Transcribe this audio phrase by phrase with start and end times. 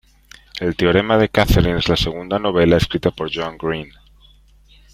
[0.59, 3.91] El teorema de Katherine es la segunda novela escrita por John Green.